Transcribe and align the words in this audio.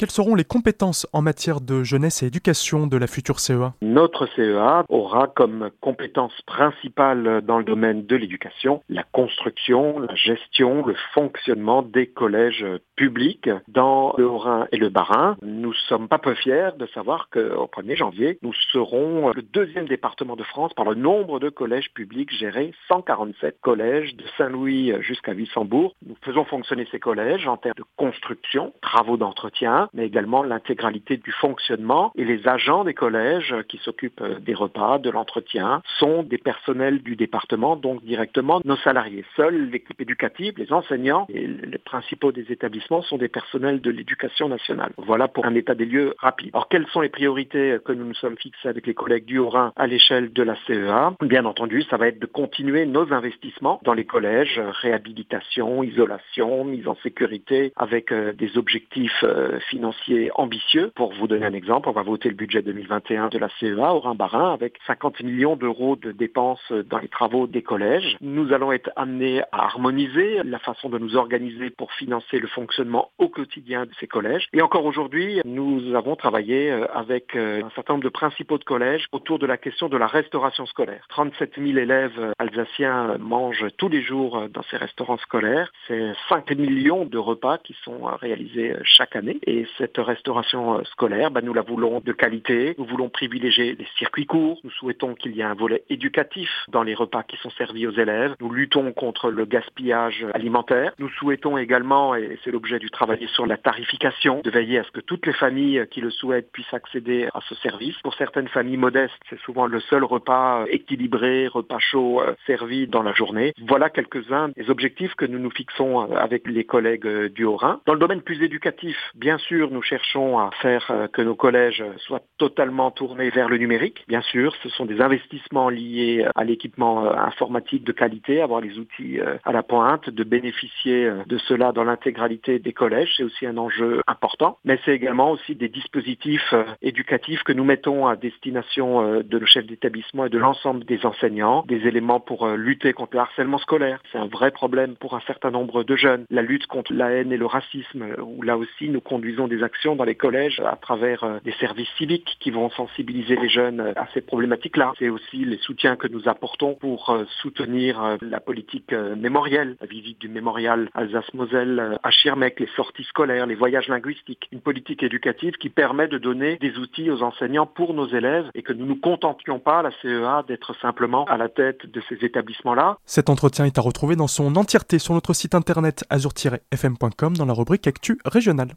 Quelles 0.00 0.10
seront 0.10 0.34
les 0.34 0.44
compétences 0.44 1.06
en 1.12 1.20
matière 1.20 1.60
de 1.60 1.82
jeunesse 1.84 2.22
et 2.22 2.28
éducation 2.28 2.86
de 2.86 2.96
la 2.96 3.06
future 3.06 3.38
CEA 3.38 3.74
Notre 3.82 4.24
CEA 4.34 4.86
aura 4.88 5.26
comme 5.26 5.68
compétence 5.82 6.32
principale 6.46 7.42
dans 7.42 7.58
le 7.58 7.64
domaine 7.64 8.06
de 8.06 8.16
l'éducation 8.16 8.82
la 8.88 9.02
construction, 9.02 9.98
la 9.98 10.14
gestion, 10.14 10.86
le 10.86 10.94
fonctionnement 11.12 11.82
des 11.82 12.06
collèges 12.06 12.64
publics 12.96 13.50
dans 13.68 14.14
le 14.16 14.26
Haut-Rhin 14.26 14.68
et 14.72 14.78
le 14.78 14.88
Bas-Rhin. 14.88 15.36
Nous 15.42 15.74
sommes 15.74 16.08
pas 16.08 16.16
peu 16.16 16.34
fiers 16.34 16.70
de 16.78 16.86
savoir 16.94 17.28
qu'au 17.28 17.66
1er 17.66 17.96
janvier, 17.96 18.38
nous 18.40 18.54
serons 18.72 19.30
le 19.34 19.42
deuxième 19.42 19.86
département 19.86 20.34
de 20.34 20.44
France 20.44 20.72
par 20.72 20.86
le 20.86 20.94
nombre 20.94 21.40
de 21.40 21.50
collèges 21.50 21.92
publics 21.92 22.30
gérés, 22.30 22.72
147 22.88 23.60
collèges 23.60 24.16
de 24.16 24.24
Saint-Louis 24.38 24.94
jusqu'à 25.00 25.34
Wissembourg. 25.34 25.94
Nous 26.06 26.16
faisons 26.22 26.46
fonctionner 26.46 26.88
ces 26.90 27.00
collèges 27.00 27.46
en 27.46 27.58
termes 27.58 27.74
de 27.76 27.84
construction, 27.98 28.72
travaux 28.80 29.18
d'entretien, 29.18 29.89
mais 29.94 30.06
également 30.06 30.42
l'intégralité 30.42 31.16
du 31.16 31.32
fonctionnement. 31.32 32.12
Et 32.16 32.24
les 32.24 32.46
agents 32.46 32.84
des 32.84 32.94
collèges 32.94 33.54
qui 33.68 33.78
s'occupent 33.78 34.22
des 34.40 34.54
repas, 34.54 34.98
de 34.98 35.10
l'entretien, 35.10 35.82
sont 35.98 36.22
des 36.22 36.38
personnels 36.38 37.02
du 37.02 37.16
département, 37.16 37.76
donc 37.76 38.02
directement 38.04 38.60
nos 38.64 38.76
salariés. 38.76 39.24
Seule 39.36 39.70
l'équipe 39.70 40.00
éducative, 40.00 40.54
les 40.56 40.72
enseignants 40.72 41.26
et 41.28 41.46
les 41.46 41.78
principaux 41.78 42.32
des 42.32 42.50
établissements 42.50 43.02
sont 43.02 43.18
des 43.18 43.28
personnels 43.28 43.80
de 43.80 43.90
l'éducation 43.90 44.48
nationale. 44.48 44.92
Voilà 44.96 45.28
pour 45.28 45.46
un 45.46 45.54
état 45.54 45.74
des 45.74 45.86
lieux 45.86 46.14
rapide. 46.18 46.50
Alors 46.52 46.68
quelles 46.68 46.86
sont 46.88 47.00
les 47.00 47.08
priorités 47.08 47.78
que 47.84 47.92
nous 47.92 48.04
nous 48.04 48.14
sommes 48.14 48.36
fixées 48.36 48.68
avec 48.68 48.86
les 48.86 48.94
collègues 48.94 49.24
du 49.24 49.38
Haut-Rhin 49.38 49.72
à 49.76 49.86
l'échelle 49.86 50.32
de 50.32 50.42
la 50.42 50.56
CEA 50.66 51.14
Bien 51.20 51.44
entendu, 51.44 51.82
ça 51.84 51.96
va 51.96 52.08
être 52.08 52.18
de 52.18 52.26
continuer 52.26 52.86
nos 52.86 53.12
investissements 53.12 53.80
dans 53.84 53.94
les 53.94 54.04
collèges, 54.04 54.60
réhabilitation, 54.82 55.82
isolation, 55.82 56.64
mise 56.64 56.86
en 56.86 56.96
sécurité, 57.02 57.72
avec 57.76 58.12
des 58.12 58.56
objectifs 58.56 59.24
financiers 59.68 59.79
ambitieux. 59.84 60.92
Pour 60.94 61.12
vous 61.14 61.26
donner 61.26 61.46
un 61.46 61.54
exemple, 61.54 61.88
on 61.88 61.92
va 61.92 62.02
voter 62.02 62.28
le 62.28 62.34
budget 62.34 62.62
2021 62.62 63.28
de 63.28 63.38
la 63.38 63.48
CEA 63.58 63.94
au 63.94 64.00
Rhin-Barin 64.00 64.52
avec 64.52 64.78
50 64.86 65.22
millions 65.22 65.56
d'euros 65.56 65.96
de 65.96 66.12
dépenses 66.12 66.72
dans 66.88 66.98
les 66.98 67.08
travaux 67.08 67.46
des 67.46 67.62
collèges. 67.62 68.16
Nous 68.20 68.52
allons 68.52 68.72
être 68.72 68.90
amenés 68.96 69.42
à 69.52 69.64
harmoniser 69.64 70.42
la 70.44 70.58
façon 70.58 70.88
de 70.88 70.98
nous 70.98 71.16
organiser 71.16 71.70
pour 71.70 71.92
financer 71.92 72.38
le 72.38 72.48
fonctionnement 72.48 73.10
au 73.18 73.28
quotidien 73.28 73.86
de 73.86 73.90
ces 73.98 74.06
collèges. 74.06 74.46
Et 74.52 74.62
encore 74.62 74.84
aujourd'hui, 74.84 75.40
nous 75.44 75.94
avons 75.94 76.16
travaillé 76.16 76.70
avec 76.70 77.36
un 77.36 77.70
certain 77.74 77.94
nombre 77.94 78.04
de 78.04 78.08
principaux 78.10 78.58
de 78.58 78.64
collèges 78.64 79.06
autour 79.12 79.38
de 79.38 79.46
la 79.46 79.56
question 79.56 79.88
de 79.88 79.96
la 79.96 80.06
restauration 80.06 80.66
scolaire. 80.66 81.04
37 81.08 81.54
000 81.56 81.78
élèves 81.78 82.32
alsaciens 82.38 83.16
mangent 83.18 83.66
tous 83.76 83.88
les 83.88 84.02
jours 84.02 84.48
dans 84.48 84.62
ces 84.70 84.76
restaurants 84.76 85.18
scolaires. 85.18 85.70
C'est 85.86 86.12
5 86.28 86.50
millions 86.52 87.04
de 87.04 87.18
repas 87.18 87.58
qui 87.58 87.76
sont 87.84 88.02
réalisés 88.20 88.74
chaque 88.84 89.16
année. 89.16 89.38
Cette 89.78 89.98
restauration 89.98 90.82
scolaire, 90.84 91.30
bah, 91.30 91.40
nous 91.42 91.54
la 91.54 91.62
voulons 91.62 92.00
de 92.04 92.12
qualité. 92.12 92.74
Nous 92.78 92.84
voulons 92.84 93.08
privilégier 93.08 93.76
les 93.78 93.86
circuits 93.98 94.26
courts. 94.26 94.58
Nous 94.64 94.70
souhaitons 94.70 95.14
qu'il 95.14 95.34
y 95.36 95.40
ait 95.40 95.44
un 95.44 95.54
volet 95.54 95.84
éducatif 95.90 96.50
dans 96.68 96.82
les 96.82 96.94
repas 96.94 97.22
qui 97.22 97.36
sont 97.38 97.50
servis 97.50 97.86
aux 97.86 97.92
élèves. 97.92 98.34
Nous 98.40 98.50
luttons 98.50 98.92
contre 98.92 99.30
le 99.30 99.44
gaspillage 99.44 100.26
alimentaire. 100.34 100.92
Nous 100.98 101.08
souhaitons 101.10 101.58
également, 101.58 102.14
et 102.14 102.38
c'est 102.44 102.50
l'objet 102.50 102.78
du 102.78 102.90
travail 102.90 103.26
sur 103.28 103.46
la 103.46 103.56
tarification, 103.56 104.40
de 104.42 104.50
veiller 104.50 104.78
à 104.78 104.84
ce 104.84 104.90
que 104.90 105.00
toutes 105.00 105.26
les 105.26 105.32
familles 105.32 105.86
qui 105.90 106.00
le 106.00 106.10
souhaitent 106.10 106.50
puissent 106.52 106.72
accéder 106.72 107.28
à 107.34 107.40
ce 107.48 107.54
service. 107.56 107.96
Pour 108.02 108.14
certaines 108.14 108.48
familles 108.48 108.76
modestes, 108.76 109.14
c'est 109.28 109.40
souvent 109.40 109.66
le 109.66 109.80
seul 109.80 110.04
repas 110.04 110.64
équilibré, 110.68 111.48
repas 111.48 111.78
chaud 111.78 112.22
servi 112.46 112.86
dans 112.86 113.02
la 113.02 113.12
journée. 113.12 113.52
Voilà 113.66 113.90
quelques-uns 113.90 114.50
des 114.56 114.70
objectifs 114.70 115.14
que 115.14 115.24
nous 115.24 115.38
nous 115.38 115.50
fixons 115.50 116.00
avec 116.14 116.46
les 116.46 116.64
collègues 116.64 117.06
du 117.32 117.44
Haut-Rhin. 117.44 117.80
Dans 117.86 117.94
le 117.94 118.00
domaine 118.00 118.22
plus 118.22 118.42
éducatif, 118.42 118.96
bien 119.14 119.38
sûr, 119.60 119.70
nous 119.70 119.82
cherchons 119.82 120.38
à 120.38 120.50
faire 120.62 120.90
que 121.12 121.20
nos 121.20 121.34
collèges 121.34 121.84
soient 121.98 122.22
totalement 122.38 122.90
tournés 122.90 123.28
vers 123.28 123.50
le 123.50 123.58
numérique. 123.58 124.04
Bien 124.08 124.22
sûr, 124.22 124.54
ce 124.62 124.70
sont 124.70 124.86
des 124.86 125.02
investissements 125.02 125.68
liés 125.68 126.24
à 126.34 126.44
l'équipement 126.44 127.12
informatique 127.12 127.84
de 127.84 127.92
qualité, 127.92 128.40
avoir 128.40 128.62
les 128.62 128.78
outils 128.78 129.18
à 129.44 129.52
la 129.52 129.62
pointe, 129.62 130.08
de 130.08 130.24
bénéficier 130.24 131.10
de 131.26 131.38
cela 131.38 131.72
dans 131.72 131.84
l'intégralité 131.84 132.58
des 132.58 132.72
collèges, 132.72 133.12
c'est 133.16 133.22
aussi 133.22 133.44
un 133.44 133.58
enjeu 133.58 134.00
important. 134.06 134.56
Mais 134.64 134.78
c'est 134.84 134.94
également 134.94 135.30
aussi 135.30 135.54
des 135.54 135.68
dispositifs 135.68 136.54
éducatifs 136.80 137.42
que 137.42 137.52
nous 137.52 137.64
mettons 137.64 138.06
à 138.06 138.16
destination 138.16 139.20
de 139.20 139.38
nos 139.38 139.46
chefs 139.46 139.66
d'établissement 139.66 140.24
et 140.24 140.30
de 140.30 140.38
l'ensemble 140.38 140.84
des 140.84 141.04
enseignants, 141.04 141.64
des 141.68 141.86
éléments 141.86 142.20
pour 142.20 142.48
lutter 142.48 142.94
contre 142.94 143.16
le 143.16 143.20
harcèlement 143.20 143.58
scolaire. 143.58 144.00
C'est 144.10 144.18
un 144.18 144.26
vrai 144.26 144.52
problème 144.52 144.96
pour 144.96 145.14
un 145.14 145.20
certain 145.26 145.50
nombre 145.50 145.84
de 145.84 145.96
jeunes. 145.96 146.24
La 146.30 146.42
lutte 146.42 146.66
contre 146.66 146.94
la 146.94 147.10
haine 147.10 147.32
et 147.32 147.36
le 147.36 147.46
racisme, 147.46 148.06
où 148.22 148.42
là 148.42 148.56
aussi 148.56 148.88
nous 148.88 149.02
conduisons 149.02 149.48
des 149.50 149.62
actions 149.62 149.96
dans 149.96 150.04
les 150.04 150.14
collèges 150.14 150.60
à 150.60 150.76
travers 150.76 151.40
des 151.44 151.52
services 151.52 151.88
civiques 151.98 152.36
qui 152.40 152.50
vont 152.50 152.70
sensibiliser 152.70 153.36
les 153.36 153.48
jeunes 153.48 153.92
à 153.96 154.06
ces 154.14 154.20
problématiques-là. 154.20 154.92
C'est 154.98 155.08
aussi 155.08 155.44
les 155.44 155.58
soutiens 155.58 155.96
que 155.96 156.08
nous 156.08 156.28
apportons 156.28 156.74
pour 156.74 157.14
soutenir 157.42 158.16
la 158.22 158.40
politique 158.40 158.92
mémorielle, 158.92 159.76
la 159.80 159.86
visite 159.86 160.20
du 160.20 160.28
mémorial 160.28 160.88
Alsace-Moselle 160.94 161.98
à 162.02 162.10
Schirmeck, 162.10 162.60
les 162.60 162.68
sorties 162.76 163.04
scolaires, 163.04 163.46
les 163.46 163.54
voyages 163.54 163.88
linguistiques, 163.88 164.48
une 164.52 164.60
politique 164.60 165.02
éducative 165.02 165.54
qui 165.54 165.68
permet 165.68 166.08
de 166.08 166.18
donner 166.18 166.56
des 166.56 166.78
outils 166.78 167.10
aux 167.10 167.22
enseignants 167.22 167.66
pour 167.66 167.94
nos 167.94 168.08
élèves 168.08 168.50
et 168.54 168.62
que 168.62 168.72
nous 168.72 168.84
ne 168.84 168.90
nous 168.90 169.00
contentions 169.00 169.58
pas, 169.58 169.82
la 169.82 169.90
CEA, 170.02 170.44
d'être 170.46 170.74
simplement 170.80 171.24
à 171.26 171.36
la 171.36 171.48
tête 171.48 171.86
de 171.86 172.02
ces 172.08 172.24
établissements-là. 172.24 172.98
Cet 173.04 173.30
entretien 173.30 173.64
est 173.64 173.78
à 173.78 173.80
retrouver 173.80 174.16
dans 174.16 174.26
son 174.26 174.56
entièreté 174.56 174.98
sur 174.98 175.14
notre 175.14 175.32
site 175.32 175.54
internet 175.54 176.04
azur-fm.com 176.10 177.36
dans 177.36 177.46
la 177.46 177.52
rubrique 177.52 177.86
Actu 177.86 178.18
régionale. 178.24 178.70